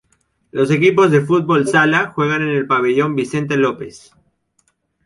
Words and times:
Los 0.49 0.71
equipos 0.71 1.11
de 1.11 1.21
fútbol 1.21 1.67
sala 1.67 2.11
juegan 2.15 2.41
en 2.41 2.49
el 2.55 2.65
Pabellón 2.65 3.13
Vicente 3.13 3.55
López. 3.55 4.15